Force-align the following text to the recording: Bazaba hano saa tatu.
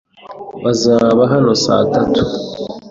Bazaba 0.63 1.21
hano 1.33 1.51
saa 1.63 1.83
tatu. 1.93 2.23